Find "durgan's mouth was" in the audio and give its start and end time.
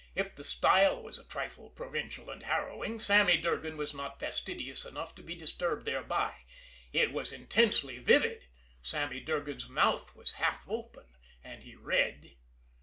9.19-10.33